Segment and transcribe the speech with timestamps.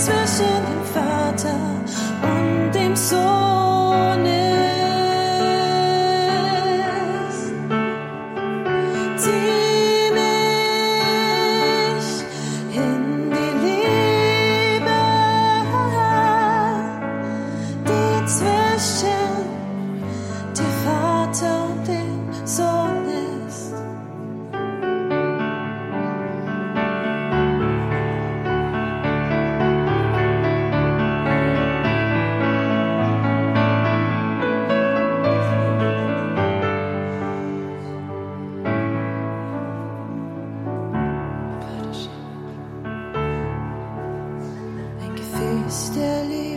[0.00, 1.58] zwischen dem Vater
[2.22, 3.49] und dem Sohn.
[45.70, 46.49] steady.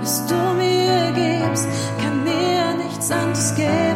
[0.00, 1.68] bis du mir gibst,
[2.02, 3.87] kann mir nichts anderes geben.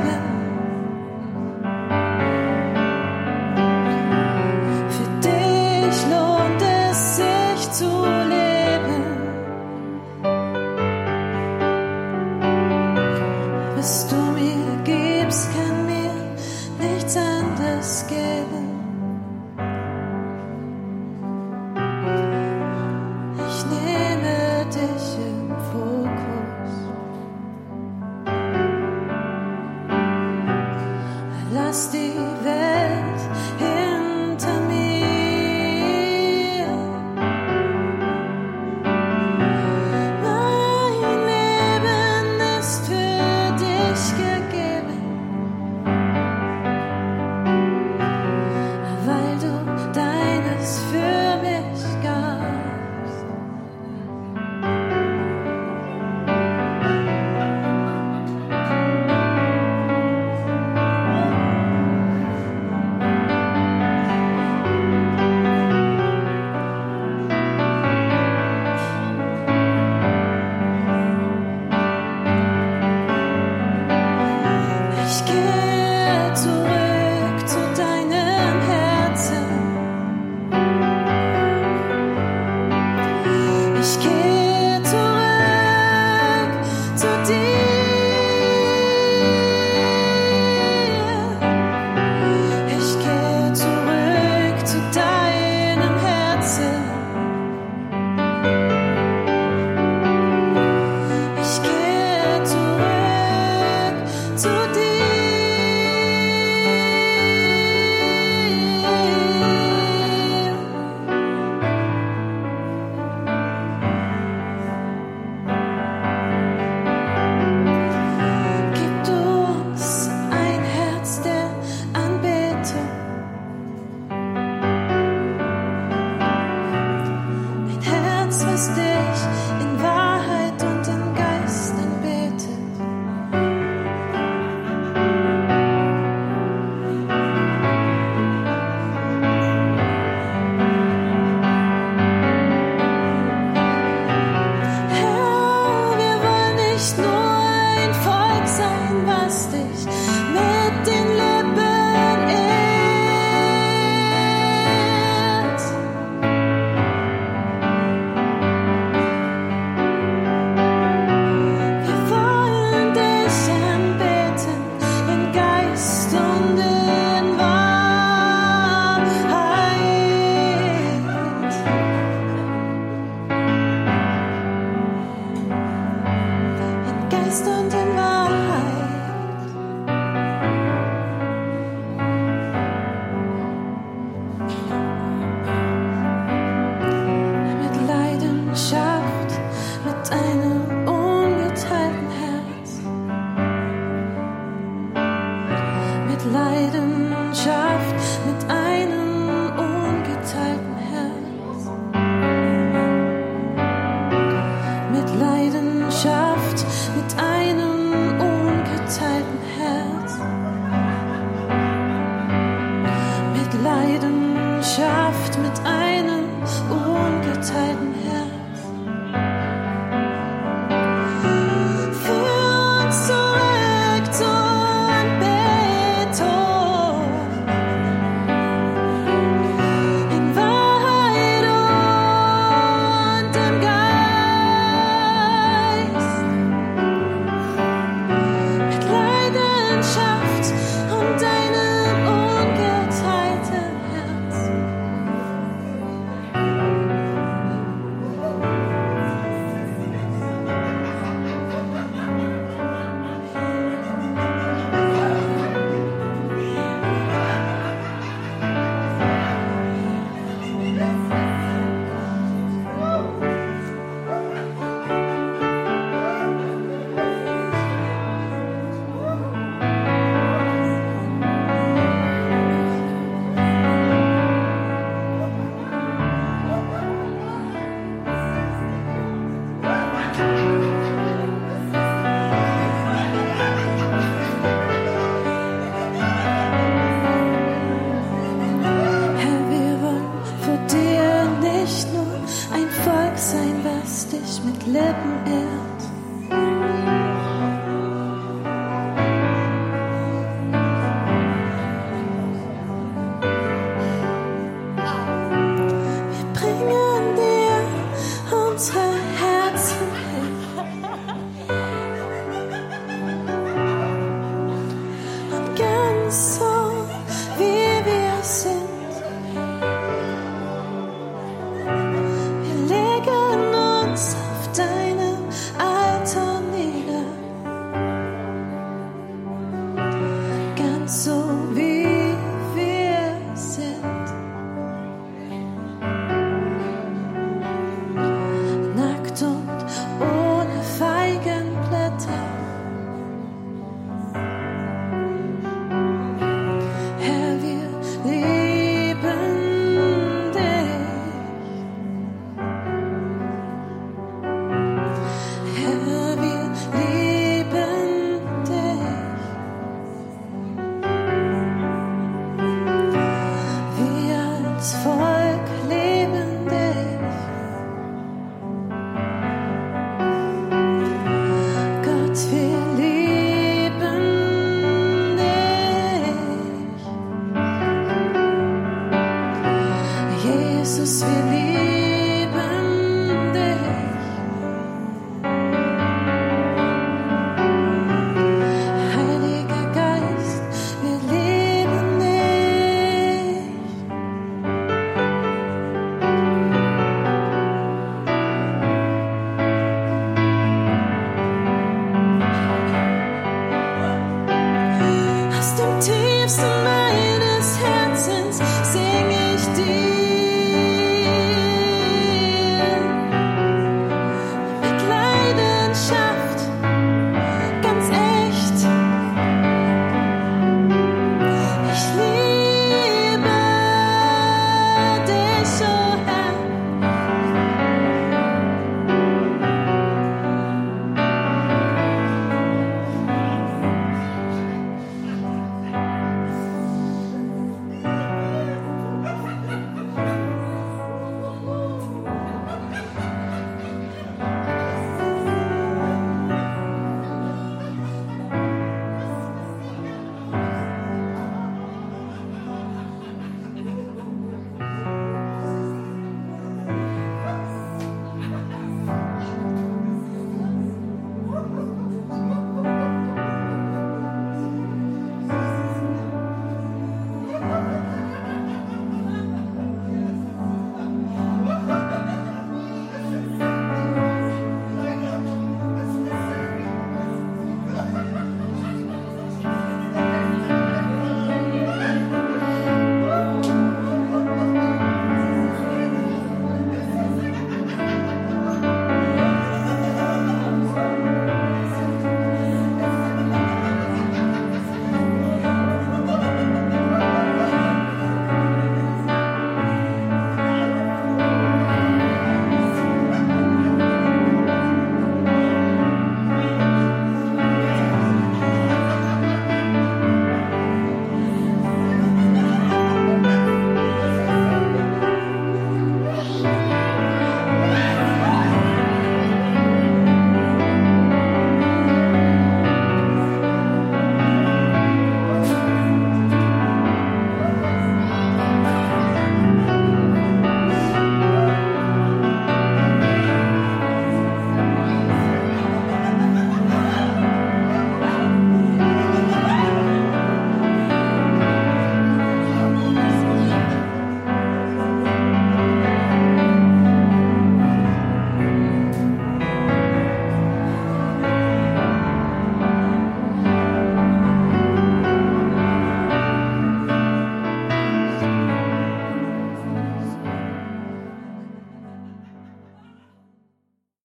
[214.83, 215.71] Gemeinschaft mit anderen.